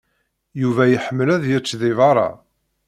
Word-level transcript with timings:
Yuba 0.61 0.83
iḥemmel 0.87 1.29
ad 1.35 1.43
yečč 1.51 1.69
deg 1.81 1.93
beṛṛa. 1.97 2.29